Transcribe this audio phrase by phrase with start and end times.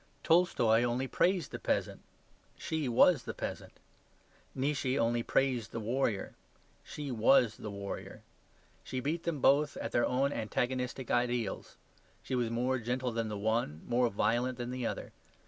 [0.23, 2.01] Tolstoy only praised the peasant;
[2.57, 3.73] she was the peasant.
[4.55, 6.33] Nietzsche only praised the warrior;
[6.81, 8.23] she was the warrior.
[8.83, 11.77] She beat them both at their own antagonistic ideals;
[12.23, 15.11] she was more gentle than the one, more violent than the other.